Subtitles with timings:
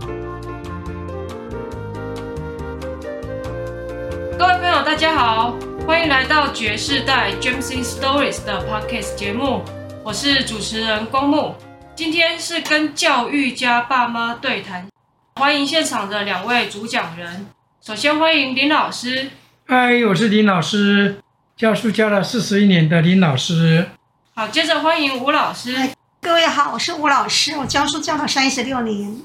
[0.00, 0.06] 各
[4.46, 5.54] 位朋友，大家好，
[5.86, 9.62] 欢迎来到爵士代 James in Stories 的 Podcast 节目，
[10.02, 11.54] 我是主持人光木。
[11.94, 14.88] 今天是跟教育家爸妈对谈，
[15.36, 17.46] 欢迎现场的两位主讲人。
[17.82, 19.30] 首先欢迎林老师。
[19.66, 21.20] 嗨，我是林老师，
[21.56, 23.90] 教书教了四十一年的林老师。
[24.34, 25.90] 好，接着欢迎吴老师。
[26.22, 29.20] 各位好，我是吴老师，我教书教了三十六年。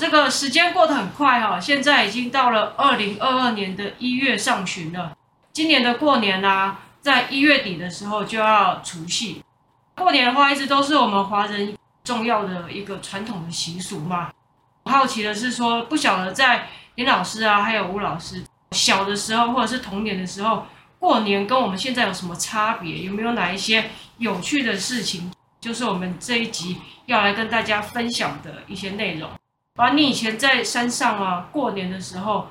[0.00, 5.14] 这个时间过得很快哈，现在已经到了二零二二年的一月上旬了。
[5.52, 9.44] 今年的过年啊，在一月底的时候就要除夕。
[9.94, 14.32] 过年的话，一直都是我们华人重要的一个传统的习俗嘛。
[14.86, 20.64] 好奇的是说，不晓得在林老师啊，还有吴老师小的时候，或者是童年的时候，
[20.98, 23.00] 过年跟我们现在有什么差别？
[23.00, 25.30] 有没有哪一些有趣的事情？
[25.60, 29.30] 就是我们这一集要来跟大家分享的一些内容。
[29.80, 32.48] 而你以前在山上啊，过年的时候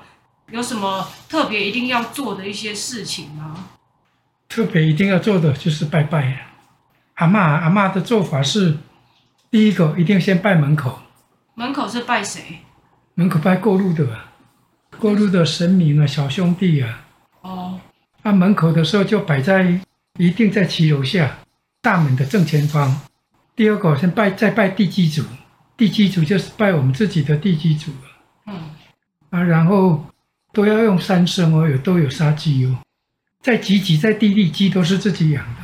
[0.50, 3.68] 有什么特别一定要做的一些事情吗？
[4.48, 6.40] 特别一定要做的就是拜拜啊。
[7.14, 8.76] 阿嬷阿嬷的做法是，
[9.48, 10.98] 第一个一定先拜门口。
[11.54, 12.58] 门口是拜谁？
[13.14, 14.08] 门口拜过路的，
[14.98, 17.04] 过路的神明啊，小兄弟啊。
[17.42, 17.78] 哦。
[18.22, 19.80] 那门口的时候就摆在，
[20.18, 21.38] 一定在骑楼下。
[21.80, 23.00] 大门的正前方，
[23.54, 25.22] 第二个先拜，再拜地基主，
[25.80, 27.90] 地基主就是拜我们自己的地基主。
[28.46, 28.54] 嗯，
[29.30, 30.04] 啊，然后
[30.52, 32.76] 都要用三牲哦，有都有杀鸡哦，
[33.42, 35.62] 在集集在地里鸡都是自己养的。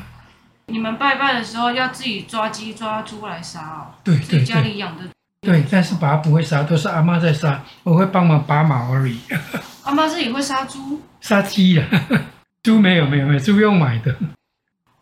[0.68, 3.92] 你们拜拜的时候要自己抓鸡抓猪来杀哦？
[4.02, 5.02] 对对对，家里养的。
[5.42, 9.18] 对，但是爸不会杀，都是阿妈在杀，我会帮忙拔毛而已。
[9.84, 11.02] 阿妈自己会杀猪？
[11.20, 11.86] 杀鸡啊，
[12.64, 14.16] 猪没有没有没有，猪用买的。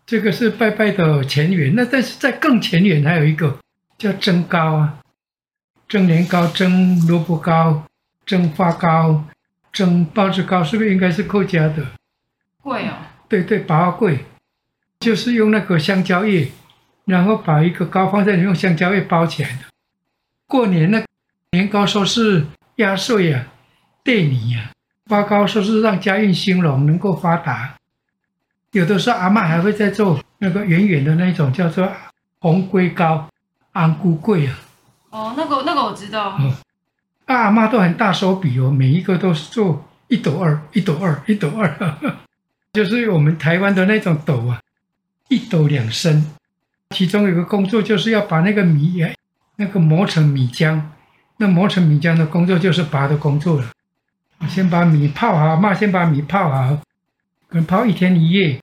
[0.05, 3.57] 这个是拜拜的前缘，那但是在更前缘还有一个
[3.97, 4.99] 叫蒸糕啊，
[5.95, 7.85] 蒸年糕、蒸萝卜糕、
[8.27, 9.25] 蒸发糕、
[9.73, 11.87] 蒸包子糕，是不是应该是客家的？
[12.61, 12.95] 贵哦。
[13.29, 14.25] 对对，八贵，
[14.99, 16.49] 就是用那个香蕉叶，
[17.05, 19.59] 然后把一个糕放在里面，用香蕉叶包起来的。
[20.49, 21.01] 过年那
[21.53, 22.45] 年糕说是
[22.79, 23.47] 压岁啊，
[24.03, 24.73] 兑米啊，
[25.07, 27.73] 发糕说是让家运兴隆，能够发达。
[28.73, 31.89] 有的时候阿嬷还会在做那个圆圆的那种，叫做
[32.41, 33.29] 红龟糕、
[33.71, 34.59] 安菇桂啊。
[35.15, 36.37] 哦，那个那个我知道。
[36.41, 36.53] 嗯，
[37.27, 42.17] 阿嬷都很大手笔哦，每一个都是做一斗二、一斗二、一斗二，呵呵，
[42.73, 44.61] 就是我们台湾的那种斗啊，
[45.29, 46.27] 一斗两升。
[46.91, 49.07] 其中有个工作就是要把那个米，
[49.55, 50.81] 那个磨成米浆。
[51.37, 53.71] 那磨成米浆的工作就是拔的工作了。
[54.49, 56.77] 先把米泡好，阿嬷先把米泡好，
[57.47, 58.61] 可能泡一天一夜。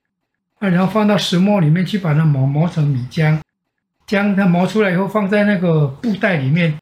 [0.58, 3.40] 啊，然后放到石磨里面去，把它磨磨成米浆，
[4.06, 6.78] 将它磨出来以后放在那个布袋里面，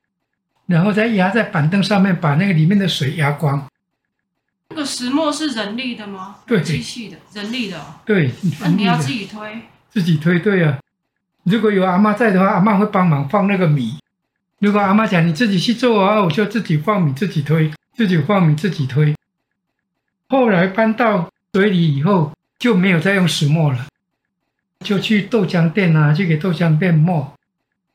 [0.67, 3.67] 然后再压在板凳上面，把那个里面的水压光。
[4.71, 6.37] 那个石磨是人力的吗？
[6.47, 7.79] 对，机器的，人力的。
[7.79, 8.31] 哦对，
[8.61, 9.63] 那你要自己推。
[9.91, 10.79] 自己推，对啊。
[11.45, 13.99] 如果有阿妈在的话，阿妈会帮忙放那个米。
[14.59, 19.15] 如果阿妈讲你自己去做啊，我就自己放米，自己推，自己放米，自己推。
[20.29, 22.33] 后来搬到水里以后。
[22.61, 23.87] 就没有再用石磨了，
[24.85, 27.33] 就去豆浆店啊，去给豆浆店磨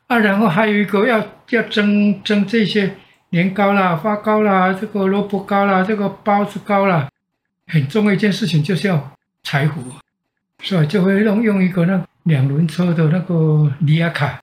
[0.07, 0.17] 啊。
[0.19, 2.95] 然后还有一个要要蒸蒸这些
[3.29, 7.09] 年糕啦、发糕啦、这个萝卜糕啦、这个包子糕啦，
[7.67, 9.11] 很重要一件事情就是要
[9.43, 9.81] 柴火，
[10.63, 14.39] 所以就会用用一个那两轮车的那个尼亚卡，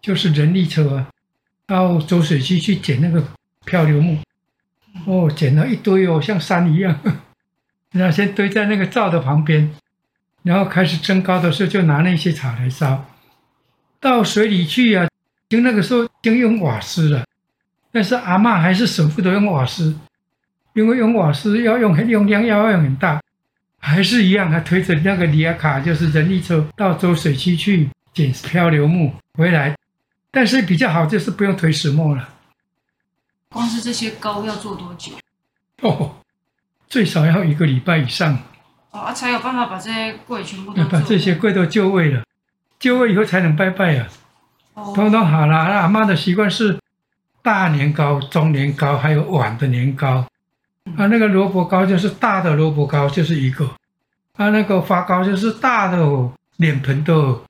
[0.00, 1.08] 就是人力车啊，
[1.66, 3.24] 到走水溪去捡那个
[3.64, 4.18] 漂流木，
[5.06, 6.98] 哦，捡了一堆哦，像山一样。
[7.92, 9.70] 然后先堆在那个灶的旁边，
[10.42, 13.04] 然后开始蒸糕的时候，就拿那些草来烧。
[14.00, 15.08] 到水里去啊，
[15.48, 17.24] 就那个时候就用瓦斯了，
[17.92, 19.96] 但是阿嬷还是舍不得用瓦斯，
[20.74, 23.22] 因为用瓦斯要用很用量，要用很大，
[23.78, 29.76] 还是一样，还推着那个里亚卡，就是人力车到周水区去捡漂流木回来。
[30.30, 32.28] 但是比较好就是不用推石磨了。
[33.50, 35.12] 光是这些糕要做多久？
[35.82, 36.16] 哦。
[36.88, 38.38] 最少要一个礼拜以上，
[38.92, 42.22] 哦，才有办法把这些柜全部都把这些柜都就位了，
[42.78, 44.06] 就位以后才能拜拜啊。
[44.74, 45.56] 哦，统统好了。
[45.56, 46.78] 阿妈的习惯是
[47.42, 50.26] 大年糕、中年糕，还有碗的年糕。
[50.84, 53.64] 嗯、啊，那个萝卜糕就是大的萝卜糕，就是一个。
[54.36, 57.40] 啊，那个发糕就是大的脸盆的、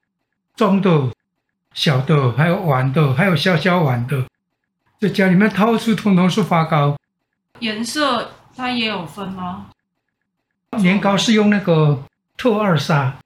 [0.54, 1.08] 中的、
[1.74, 4.24] 小的，还有碗的，还有小小碗的。
[5.00, 6.96] 在家里面到处通通是发糕，
[7.58, 8.30] 颜色。
[8.56, 9.66] 它也有分吗？
[10.78, 12.04] 年糕是用那个
[12.36, 13.18] 透二砂，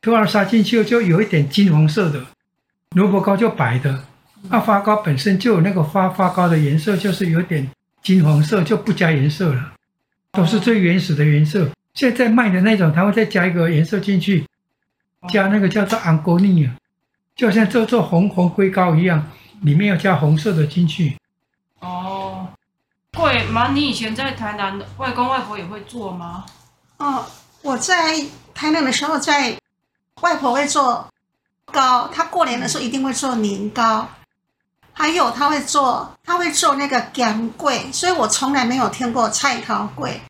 [0.00, 2.24] 透二砂进去就有一点金黄色的，
[2.90, 4.04] 萝卜糕就白的，
[4.48, 7.70] 那发糕本身就有那个发发糕的颜色，就是有点
[8.02, 9.72] 金黄色，就不加颜色了，
[10.32, 11.68] 都是最原始的颜色。
[11.94, 14.46] 现在卖的那种，它会再加一个颜色进去，
[15.28, 16.76] 加那个叫做安哥尼啊，
[17.34, 19.30] 就像做做红红龟糕一样，
[19.62, 21.16] 里面要加红色的进去。
[21.80, 22.48] 哦，
[23.14, 23.72] 贵吗？
[23.72, 26.44] 你以前在台南，外公外婆也会做吗？
[26.98, 27.26] 哦，
[27.62, 29.56] 我在台南的时候，在
[30.22, 31.06] 外婆会做
[31.72, 34.08] 糕，她过年的时候一定会做年糕，
[34.92, 40.20] 还有她会做，她会做那个咸粿，所以我从来没有听过菜头桂。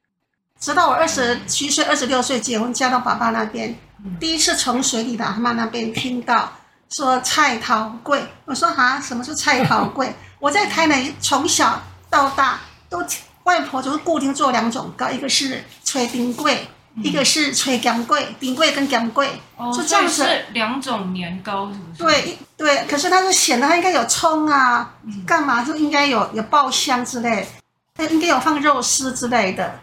[0.59, 3.79] 直到我二十七岁、二十六岁结婚嫁到爸爸那边，
[4.19, 6.51] 第一次从水里的阿妈那边听到
[6.89, 10.13] 说菜头桂，我说啊，什么是菜头桂？
[10.41, 11.81] 我在台南从小
[12.11, 12.59] 到大
[12.89, 13.05] 都
[13.45, 15.63] 外婆就是固定做两种糕，一个是
[15.97, 16.55] 炊丁粿，
[17.03, 19.27] 一个是吹姜桂，冰桂跟咸粿，
[19.57, 20.25] 哦，就这样子。
[20.25, 22.03] 是两种年糕是不是？
[22.03, 24.95] 对对，可是它是显得它应该有葱啊，
[25.27, 27.49] 干嘛就应该有有爆香之类，
[27.95, 29.81] 它应该有放肉丝之类的。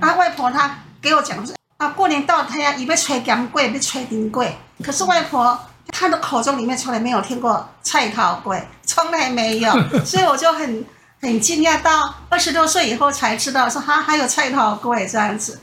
[0.00, 4.48] 啊，外婆她给我讲是啊，过年到她要一边吹姜桂，一边炊丁粿。
[4.82, 5.58] 可是外婆
[5.88, 9.72] 她的口中里面从来没有听过菜头粿，从来没有，
[10.06, 10.84] 所以我就很
[11.24, 11.80] 很惊讶。
[11.82, 15.58] 到二十六岁以后才知道说哈还有菜头粿这样子。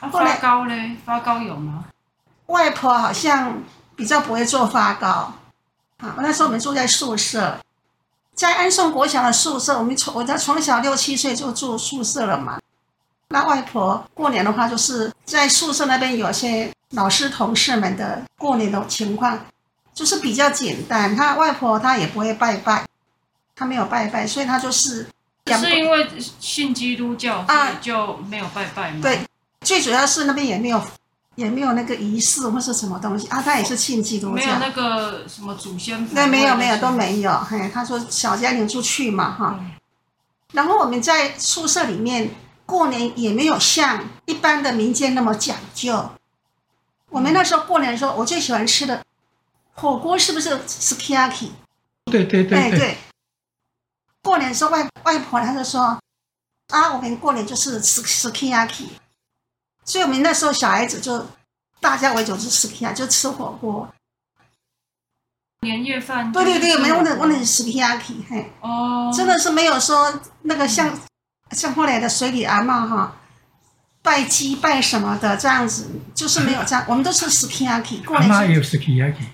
[0.00, 0.96] 啊、发糕呢？
[1.04, 1.84] 发糕有吗？
[2.46, 3.62] 外婆好像
[3.96, 5.34] 比较不会做发糕。
[5.98, 7.58] 啊，那时候我们住在宿舍，
[8.34, 12.60] 在安顺国小的宿舍，我们从我在从小六七岁就住宿舍了嘛。
[13.30, 19.38] 那外婆过年的话，就是在宿舍那边有些老师同事们的过年的情况，
[19.92, 21.14] 就是比较简单。
[21.16, 22.86] 他外婆她也不会拜拜，
[23.58, 25.08] 她没有拜拜，所以他就是。
[25.46, 26.06] 是因为
[26.38, 28.98] 信基督教，所以就没有拜拜吗？
[29.00, 29.20] 啊，对，
[29.62, 30.82] 最主要是那边也没有，
[31.36, 33.40] 也没有那个仪式或是什么东西啊。
[33.40, 36.06] 他也是信基督教，没有那个什么祖先。
[36.08, 37.32] 对，没有没有都没有。
[37.32, 39.56] 嘿，他说小家庭出去嘛哈。
[39.58, 39.70] 嗯，
[40.52, 42.30] 然后我们在宿舍里面。
[42.68, 46.10] 过年也没有像一般的民间那么讲究。
[47.08, 49.02] 我们那时候过年的时候，我最喜欢吃的
[49.72, 51.48] 火锅是不是 sukiyaki？
[52.04, 52.78] 对对对对。
[52.78, 52.98] 对。
[54.22, 55.98] 过年的时候，外外婆她就说
[56.72, 58.88] ：“啊，我们过年就是吃 sukiyaki。”
[59.84, 61.26] 所以我们那时候小孩子就
[61.80, 63.88] 大家围着吃 sukiyaki，就吃火锅。
[65.60, 66.30] 年夜饭。
[66.32, 68.52] 对对对，没有问的问的是 sukiyaki，嘿。
[68.60, 69.12] 哦。
[69.16, 70.98] 真的是没有说那个像。
[71.52, 73.16] 像后来的水里阿嬷哈，
[74.02, 78.02] 拜鸡拜什么的这样子，就是没有这样，我们都是 sukiyaki。
[78.14, 79.28] 阿嬷也有 sukiyaki。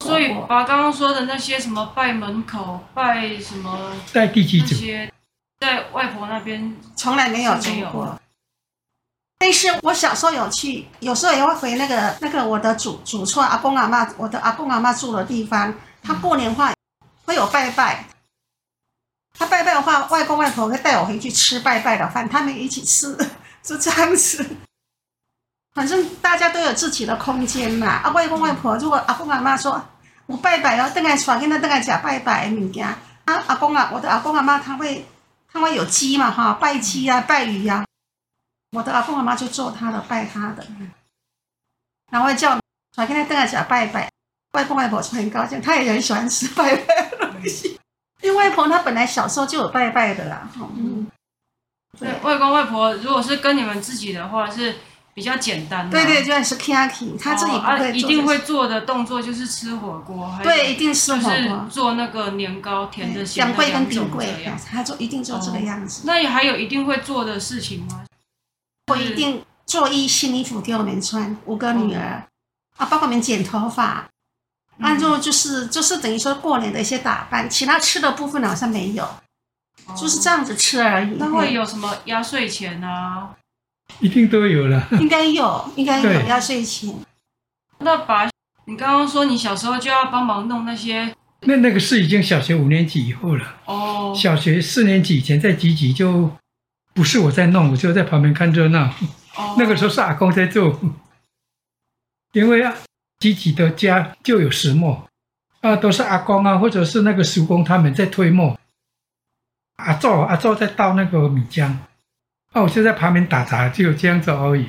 [0.00, 4.66] 所以把刚刚说的那些什么拜门口、拜什么在第几组？
[4.70, 5.12] 那些
[5.60, 8.18] 在外婆那边从来没有做过。
[9.38, 16.74] 但是我小时候有去，有时候也会回那个那个我的祖祖厝阿公阿妈，我的阿公阿妈住的地方，他过年话
[17.24, 18.06] 会有拜拜。
[19.38, 23.16] 他拜拜的话，外公外婆会带我回去吃拜拜的饭，他们一起吃，
[23.62, 24.44] 就这样子。
[25.74, 27.86] 反正大家都有自己的空间嘛。
[27.86, 29.82] 啊，外公外婆如果阿公阿妈说，
[30.26, 32.86] 我拜拜哦，等下传给他，等下讲拜拜的物件。
[32.86, 32.98] 啊，
[33.46, 35.06] 阿公啊，我的阿公阿妈他会，
[35.52, 37.86] 他会有鸡嘛哈，拜鸡呀、啊，拜鱼呀、啊。
[38.72, 40.66] 我的阿公阿妈就做他的，拜他的。
[42.10, 42.58] 然后叫
[42.94, 44.10] 传给他，等下讲拜拜。
[44.52, 47.78] 外公外婆就很高兴，他也很喜欢吃拜拜的东西。
[48.20, 50.46] 因为外婆她本来小时候就有拜拜的啦，
[50.76, 51.06] 嗯，
[51.98, 54.76] 对，外公外婆如果是跟你们自己的话是
[55.20, 66.00] 比较简单的，对对，就是 Kaki，他自己不会、哦啊、一定会做的动作就是吃火锅，对，一定吃火锅，做那个年糕，甜的、咸的两种这样，他做一定做这个样子。
[66.00, 68.06] 哦、那也还有一定会做的事情吗？
[68.90, 72.26] 我一定做一新衣服给我们穿，五个女儿、嗯、
[72.78, 74.08] 啊，帮我们剪头发。
[74.80, 81.16] 按照就是就是等于说过年的一些打扮，其他吃的部分好像没有，哦、就是这样子吃而已。
[81.18, 83.36] 那会有什么压岁钱啊？
[83.98, 84.86] 一定都有了。
[84.92, 86.94] 应该有，应该有压岁钱。
[87.78, 88.30] 那把
[88.66, 93.56] 你刚刚说你小时候就要帮忙弄那些，那那个是已经小学五年级以后了。
[93.64, 94.14] 哦。
[94.16, 96.30] 小学四年级以前在集集就
[96.94, 98.90] 不是我在弄，我就在旁边看热闹。
[99.36, 99.56] 哦。
[99.58, 100.78] 那个时候是阿公在做，
[102.32, 102.74] 因为啊。
[103.22, 105.06] 自己的家就有石磨，
[105.60, 108.58] 啊，都是阿公啊，或者是那个叔公他们在推磨，
[109.76, 111.76] 阿祖阿祖在倒那个米浆，
[112.52, 114.66] 啊，我就在旁边打杂，就这样子而已。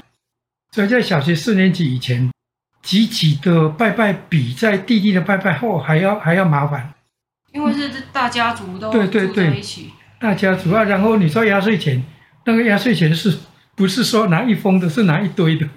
[0.71, 2.31] 所以在小学四年级以前，
[2.83, 6.93] 自己的拜拜比在弟弟的拜拜后还要还要麻烦，
[7.51, 10.83] 因为是大家族都对对对一起，大家族啊。
[10.83, 12.03] 然后你说压岁钱，
[12.45, 13.37] 那个压岁钱是
[13.75, 15.67] 不是说拿一封的，是拿一堆的？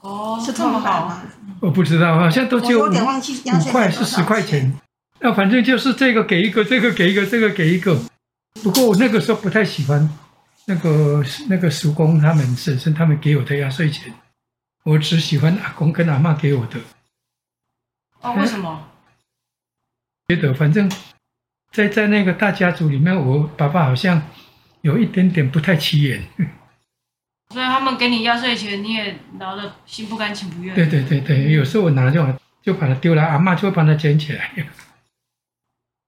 [0.00, 1.22] 哦，是这么好吗？
[1.60, 4.72] 我不知道，好像都只有五五块是十块钱，
[5.20, 8.00] 那反正就是这个给一个，这个给一个，这个给一个。
[8.62, 10.08] 不过我那个时候不太喜欢
[10.70, 14.14] 那个那个叔公他们婶婶他们给我的压岁钱，
[14.84, 16.78] 我只喜欢阿公跟阿妈给我的。
[18.20, 18.86] 哦，为什么？
[20.28, 20.88] 觉得反正，
[21.72, 24.22] 在在那个大家族里面，我爸爸好像
[24.82, 26.22] 有一点点不太起眼。
[27.52, 30.72] 所以他们给你压岁钱，你也拿的心不甘情不愿。
[30.76, 32.24] 对对对对，有时候我拿就
[32.62, 34.52] 就把它丢了，阿妈就会帮他捡起来。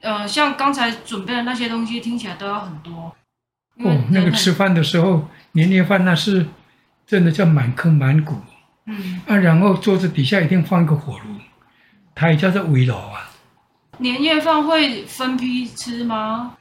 [0.03, 3.17] 呃，像刚才准备的那些东西，听起来都要很多。
[3.79, 6.47] 哦，那个吃饭的时候，年夜饭那是
[7.07, 8.37] 真的叫满坑满谷。
[8.87, 9.21] 嗯。
[9.27, 11.37] 啊，然后桌子底下一定放一个火炉，
[12.15, 13.31] 它也叫做围炉啊。
[13.99, 16.57] 年夜饭会分批吃吗？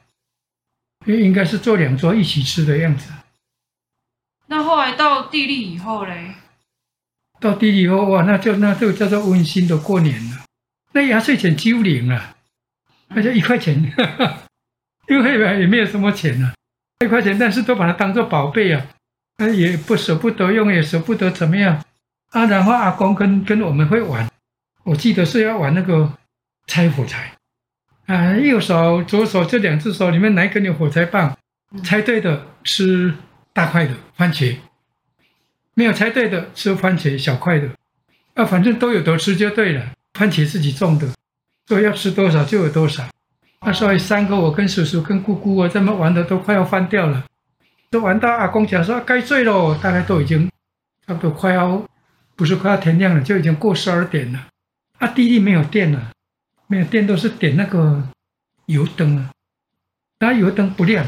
[1.06, 3.12] 应该是做两桌一起吃的样子。
[4.46, 6.34] 那后来到地利以后嘞？
[7.40, 10.44] 到地利以后哇，那就那就叫做温馨的过年了。
[10.92, 12.36] 那压岁钱几乎零了。
[13.14, 13.74] 那就一块钱，
[15.08, 16.54] 因为也没有什么钱啊，
[17.04, 18.86] 一块钱，但是都把它当做宝贝啊，
[19.38, 21.82] 那也不舍不得用，也舍不得怎么样。
[22.30, 22.46] 啊。
[22.46, 24.28] 然后阿公跟跟我们会玩，
[24.84, 26.12] 我记得是要玩那个
[26.66, 27.32] 拆火柴。
[28.06, 31.36] 啊，右手左手这两只手里面哪一根有火柴棒，
[31.84, 33.14] 猜对的吃
[33.52, 34.56] 大块的番茄，
[35.74, 37.68] 没有猜对的吃番茄小块的，
[38.34, 41.08] 啊，反正都有得吃就对了，番茄自己种的。
[41.68, 43.08] 所以要吃多少就有多少，
[43.64, 47.24] 那所以三个我跟叔叔跟姑姑啊，这么玩的都快要翻掉了，
[47.90, 50.50] 都玩到阿公讲说该睡喽，大概都已经
[51.06, 51.80] 差不多快要，
[52.34, 54.48] 不是快要天亮了，就已经过十二点了。
[54.98, 56.10] 啊，地利没有电了，
[56.66, 58.02] 没有电都是点那个
[58.66, 59.30] 油灯啊，
[60.18, 61.06] 那油灯不亮，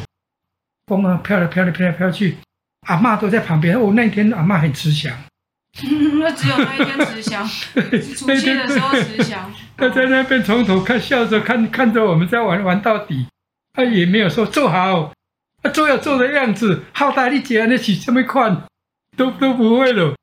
[0.87, 2.37] 风啊飘来飘来飘来飘去，
[2.87, 3.77] 阿嬷都在旁边。
[3.77, 5.17] 哦，那天阿嬷很慈祥。
[6.21, 7.45] 那 只有那一天慈祥，
[8.17, 9.53] 除夕的时候慈祥。
[9.77, 13.27] 他在那边从头看，笑着看，看着我们在玩，玩到底。
[13.73, 15.13] 他也没有说坐好，
[15.63, 16.83] 他做要做的样子。
[16.93, 18.57] 好大力气啊，那起这么快，
[19.17, 20.15] 都都不会了。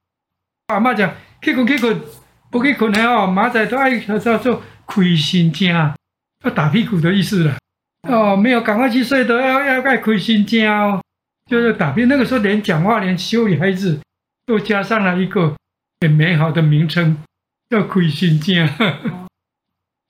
[0.67, 2.01] 阿妈讲，去困去困，
[2.49, 3.27] 不去困了哦。
[3.27, 7.57] 马仔都爱叫做亏心精，要打屁股的意思了。
[8.07, 11.01] 哦，没有赶快去睡的，要要盖亏心精哦，
[11.49, 12.05] 就是打屁。
[12.05, 13.99] 那个时候连讲话，连修理孩子。
[14.43, 15.55] 都加上了一个
[16.01, 17.15] 很美好的名称，
[17.69, 18.67] 叫“亏心精”。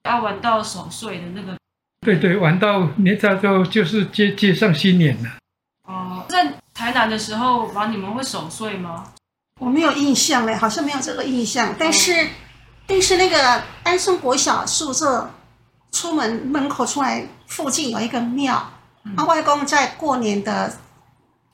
[0.03, 1.58] 要玩到守岁的那个，
[2.01, 5.29] 对对，玩到年早就就是接接上新年了。
[5.88, 9.05] 哦，在台南的时候，玩你们会守岁吗？
[9.60, 11.75] 我没有印象嘞，好像没有这个印象。
[11.77, 12.27] 但是，
[12.88, 15.29] 但是那个安顺国小宿舍
[15.91, 18.72] 出门门口出来附近有一个庙，
[19.05, 20.74] 嗯、啊，外公在过年的。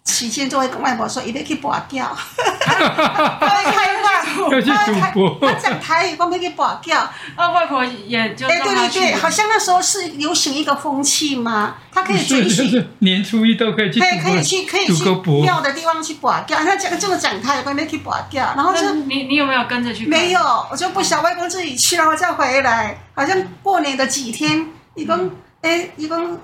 [0.07, 2.07] 期间就会跟外婆说，一定要去拔掉，
[2.63, 3.96] 他会开
[4.27, 4.71] 话， 要去
[5.13, 6.99] 赌博，他讲台语，我们去拔掉。
[7.35, 15.03] 啊，外婆也就哎，对对对，好像那时候是流行一个风气嘛，他可以准许年初一都可以去，可以可以去可以去
[15.41, 16.57] 庙的地方去拔掉。
[16.59, 20.05] 他讲这么讲台语，我们去拔掉，然后就你你有没有跟着去？
[20.05, 20.39] 没有，
[20.71, 22.97] 我就不想外公自己去，然后再回来。
[23.13, 25.31] 好像过年的几天，一共
[25.61, 26.37] 哎一共。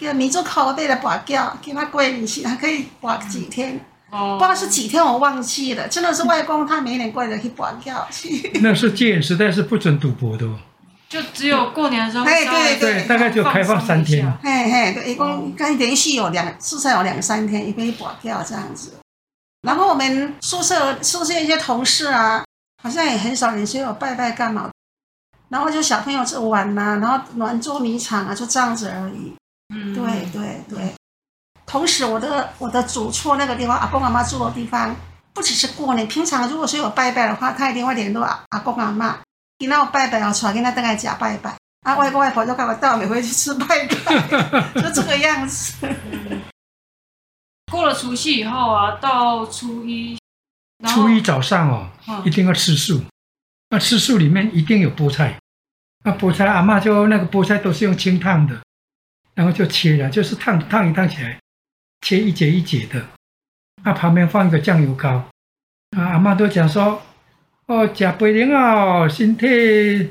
[0.00, 5.86] 给民族考背的拔掉，给他过年去，还可以拔几天，哦、不知道是几天，我忘记了。
[5.88, 8.50] 真的是外公他每年过年去跋筊去。
[8.62, 10.58] 那是戒严时代是不准赌博的哦，
[11.08, 12.24] 就只有过年的时候。
[12.24, 14.30] 哎，对对对，大概就开放三天。
[14.42, 18.94] 嘿嘿，对，一共刚连续有两，至少有两三天，一边拔掉这样子。
[19.62, 22.44] 然后我们宿舍宿舍一些同事啊，
[22.82, 24.70] 好像也很少人说有拜拜干嘛，
[25.50, 29.34] 然后就小朋友就玩呐、啊，然后玩捉迷藏啊，就这样子而已。
[29.74, 30.94] 嗯，对对对，
[31.68, 34.96] 同时我的我的祖厝那个地方，阿公阿妈住的地方，
[35.34, 39.18] 不只是过年，平常如果说有拜拜的话，他一定会联络阿阿公阿妈，
[39.58, 45.86] 给那拜拜啊，出来跟他大概假拜拜，啊外公外婆就赶快带我们回去吃拜拜， 就这个样子。
[47.70, 50.18] 过了除夕以后啊，到初一，
[50.86, 53.02] 初一早上哦，嗯、一定要吃素，
[53.68, 55.38] 那吃素里面一定有菠菜，
[56.02, 58.58] 那菠菜阿妈就那个菠菜都是用清烫的。
[59.34, 61.38] 然后就切了，就是烫烫一烫起来，
[62.00, 63.02] 切一节一节的。
[63.84, 65.24] 那旁边放一个酱油膏。
[65.96, 67.00] 啊，阿妈都讲说，
[67.66, 70.10] 哦，吃肥年哦，身体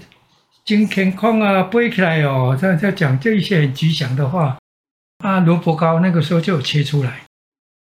[0.66, 4.58] 真健康啊，背起来哦，这样在讲这一些很吉祥的话。
[5.20, 7.22] 啊，萝卜糕那个时候就有切出来。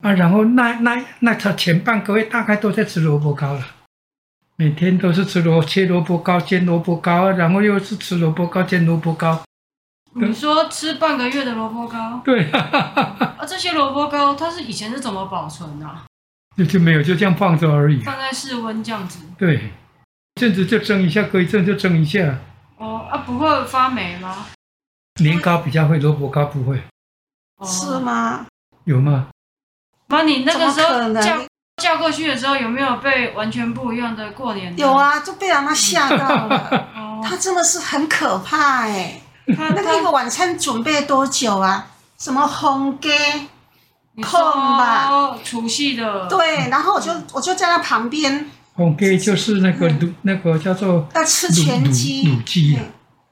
[0.03, 3.65] 啊，然后那那那他前半个月大概都在吃萝卜糕了，
[4.55, 9.43] 每天都是吃萝切萝卜糕、煎萝卜糕，然后又是吃萝卜糕、煎萝卜糕。
[10.27, 12.21] 你说吃半个月的萝卜糕？
[12.23, 12.59] 对啊，
[13.37, 15.85] 啊，这些萝卜糕它是以前是怎么保存的？
[16.57, 18.01] 就就没有，就这样放着而已。
[18.01, 19.19] 放在室温这样子。
[19.37, 19.71] 对，
[20.35, 22.37] 一阵子就蒸一下，隔一阵就蒸一下。
[22.77, 24.47] 哦啊，不会发霉吗？
[25.21, 26.81] 年糕比较会，萝卜糕不会。
[27.57, 28.45] 哦、是吗？
[28.85, 29.27] 有吗？
[30.07, 31.39] 妈，你那个时候嫁
[31.77, 34.77] 嫁过去的时候，有没有被完全不一样的过年？
[34.77, 34.91] 有。
[34.93, 36.87] 啊，就被阿妈吓到了。
[36.95, 39.21] 哦，他真的是很可怕哎、
[39.55, 41.87] 他那个一个晚餐准备多久啊？
[42.17, 43.09] 什么红鸡？
[44.13, 46.27] 你空吧说除夕的。
[46.27, 52.81] 对，然后我就我就在他旁边红鸡就是那个卤，那个叫做要吃全鸡，卤卤鸡啊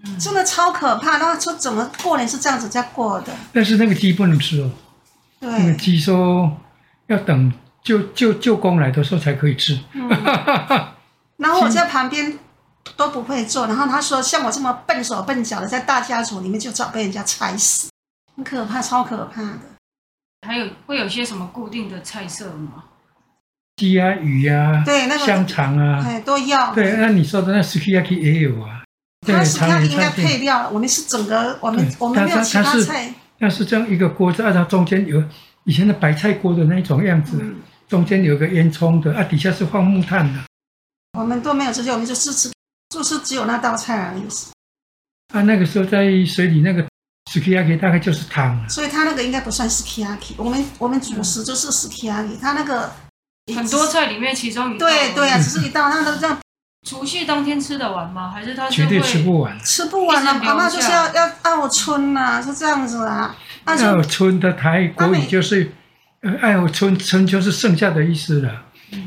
[0.05, 1.17] 嗯真的超可怕。
[1.17, 3.33] 然后说怎么过年是这样子在过的？
[3.51, 4.69] 但是那个鸡不能吃哦，
[5.41, 6.49] 对那个对，鸡说
[7.07, 7.51] 要等
[7.83, 9.77] 舅舅舅公来的时候才可以吃。
[9.93, 10.09] 嗯。
[11.37, 12.37] 然后我在旁边
[12.95, 17.89] 都不会做，然后他说像我这么笨手笨脚的，在大家族里面就早被人家踩死，
[18.35, 19.59] 很可怕，超可怕的。
[20.47, 22.83] 还有会有些什么固定的菜色吗？
[23.75, 26.73] 鸡啊、鱼啊、对，那个香肠啊，哎都要。
[26.73, 28.83] 对，那你说的那 sukiyaki 也有啊。
[29.25, 33.13] 对，他是他应该配料，我们是整个，我们我们没有其他菜。
[33.39, 35.23] 那是这样一个锅子，啊，它中间有
[35.65, 40.39] 以前的白菜锅的那种样子，嗯，中间有个烟囱的，啊，底下是放木炭的，
[41.19, 42.51] 我们都没有这些，我们就是吃，
[42.89, 44.23] 就是只有那道菜而已。
[45.33, 46.85] 啊，那个时候在水里那个
[47.31, 52.89] sukiyaki 大概就是汤，所以他那个应该不算是 kiyaki，我们我们主食就是 kiyaki，他那个
[53.53, 56.39] 很多菜里面其中一道对对啊，只是一道，那都这样
[56.87, 58.31] 除夕当天吃得完吗？
[58.31, 59.59] 还是他是绝对吃不完。
[59.59, 60.31] 吃不完了。
[60.31, 65.69] 一直留阿妈就是要要爱春呐，是这样子啊，那爱就春的台国语就是，
[66.21, 68.63] 呃，爱春春就是剩下的意思了，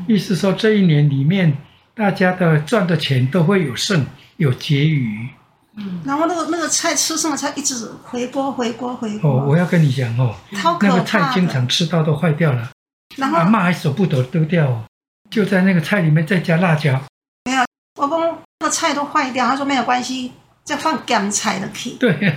[0.07, 1.57] 意思说这一年里面
[2.01, 4.03] 大家的赚的钱都会有剩，
[4.37, 5.29] 有结余。
[5.77, 10.35] 嗯，然后那个那个菜吃剩的菜一直回锅回锅回锅，哦，我要跟你讲哦，
[10.81, 11.31] 那个菜。
[11.31, 12.71] 经常吃到都坏掉了，
[13.17, 14.83] 然后阿嬷还舍不得丢掉哦，
[15.29, 16.99] 就在那个菜里面再加辣椒。
[17.45, 17.63] 没有
[18.01, 18.19] 我公
[18.61, 20.31] 那个菜都坏掉，他说没有关系，
[20.63, 22.35] 再放干菜的去，对，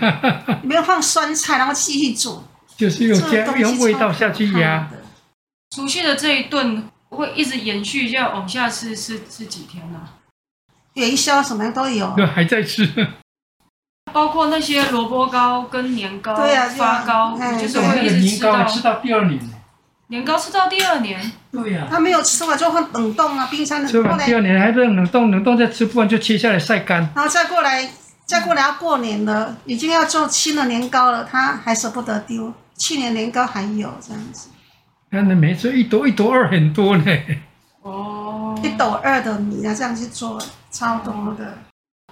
[0.62, 2.44] 没有放酸菜，然后继续煮，
[2.76, 3.50] 就是用加
[3.82, 4.90] 味道下去压。
[5.74, 10.00] 除夕的这一顿会一直延续，这样往下吃吃吃几天呢、
[10.94, 12.88] 元宵什么都有，对，还在吃。
[14.12, 19.40] 包括那些萝卜糕跟年糕、对啊发糕，哎就是会一直吃到吃到第二年。
[20.08, 21.32] 年糕吃到第二年。
[21.50, 27.08] 对呀、他没有吃完就放冷冻啊，冰箱冷吃完第二年还冷冷冻，冷冻再吃不完就切下来晒干。
[27.14, 27.88] 然后再过来，
[28.26, 34.48] 再过来要过年了，已经要做新的年糕了，他还舍不得丢，去年年糕还有这样子，
[35.14, 37.04] 那那没错，一斗一斗二很多呢。
[37.82, 41.56] 哦，一斗二的米啊，这样去做，超多的。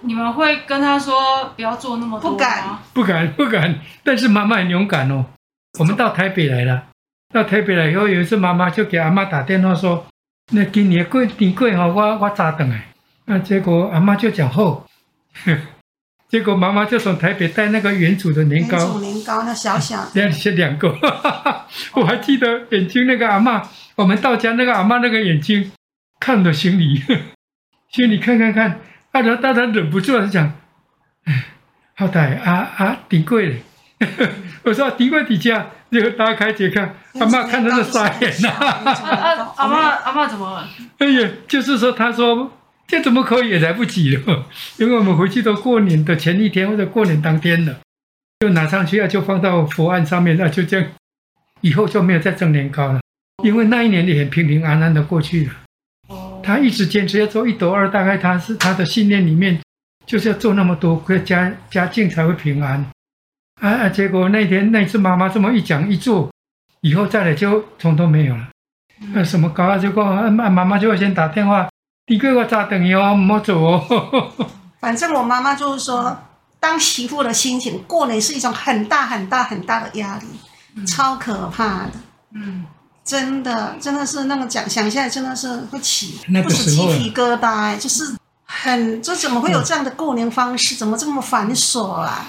[0.01, 2.37] 你们会跟他说不要做那么多吗？
[2.37, 5.25] 不敢不敢 不敢，但是妈妈很勇敢哦。
[5.77, 6.85] 我们到台北来了，
[7.33, 10.05] 到台北来以后，有一次妈妈就给阿妈打电话说
[10.53, 12.87] ：“那今年过年过哈，我我早等哎。”
[13.25, 14.85] 那结果阿妈就讲后，
[16.33, 20.89] 结果妈妈就从台北带那个原主的年原煮糕，年糕那小小的，两是两个，
[21.93, 23.61] 我还记得眼睛那个阿妈，
[23.93, 25.71] 我们到家那个阿妈那个眼睛
[26.19, 26.99] 看着行李，
[27.93, 28.79] 行李看看看，
[29.11, 30.53] 啊，然后大家忍不住了就讲，
[31.25, 31.45] 哎，
[31.95, 33.55] 好歹啊啊顶贵了，
[34.65, 40.67] 我说顶贵底下，结果打开解看，阿妈看到是傻眼呐、啊啊，阿妈阿妈怎么了？
[40.97, 42.51] 哎呀，就是说，他说
[42.87, 44.45] 这怎么可以也来不及了，
[44.77, 47.79] 因为我们回去都过年的前一天或者过年当天了，
[48.39, 50.89] 就拿上去啊，就放到佛案上面，那就这样，
[51.61, 53.01] 以后就没有再蒸年糕了，
[53.43, 55.53] 因为那一年也很平平安安的过去了。
[56.43, 59.59] 他一直坚持要做一斗二，大概他是他的信念里面
[60.05, 62.85] 就是要做那么多，家家境才会平安。
[63.61, 63.89] 啊啊！
[63.89, 66.29] 结果那天那次妈妈这么一讲一做，
[66.81, 68.49] 以后再来就从都没有了。
[69.13, 69.77] 那什么搞啊？
[69.77, 71.69] 就讲啊，妈妈就会先打电话，
[72.07, 74.31] 你给我咋等哟，莫走哦。
[74.81, 76.17] 反正我妈妈就是说，
[76.59, 81.91] 当媳妇的心情，过年是一种很大很大很大的压力，超可怕的。
[82.35, 82.65] 嗯，
[83.05, 90.75] 真的，真的是那个讲想下来，真的是会起那不止鸡皮疙瘩、哎，就是很，这怎么会有这样的过年方式？
[90.75, 92.25] 怎么这么繁琐啊？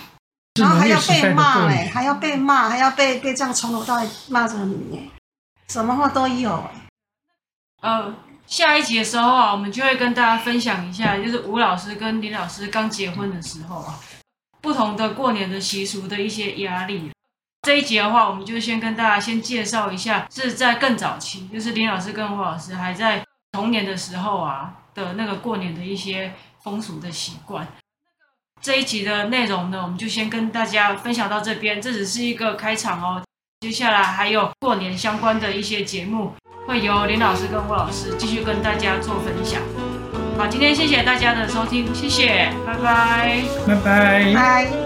[0.61, 5.11] 然后还要被骂哎，还要被骂，还要被被这样从头到尾骂着你哎，
[5.67, 6.65] 什么话都有
[7.81, 8.01] 哎。
[8.47, 13.99] 下一集的时候啊，我们就会跟大家分享一下，就是吴老师跟林老师刚结婚的时候啊，
[14.61, 17.11] 不同的过年的习俗的一些压力。
[17.63, 27.67] 这一集的话，我们就先跟大家先介绍一下，是在更早期，就是林老师跟吴老师还在童年的时候啊的那个过年的一些风俗的习惯。
[28.61, 33.23] 这一集的内容呢，我们就先跟大家分享到这边，这只是一个开场哦。
[33.61, 36.35] 接下来还有过年相关的一些节目，
[36.67, 39.61] 会由林老师跟吴老师继续跟大家做分享。
[40.37, 44.35] 好，今天谢谢大家的收听，谢谢，拜拜，拜拜。
[44.35, 44.84] 拜。